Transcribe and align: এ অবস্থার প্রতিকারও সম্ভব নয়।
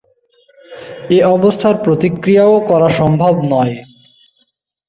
এ 1.09 1.17
অবস্থার 1.35 1.75
প্রতিকারও 1.83 2.55
সম্ভব 2.99 3.33
নয়। 3.45 3.75